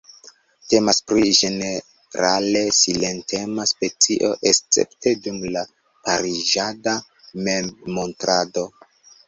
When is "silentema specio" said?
2.77-4.33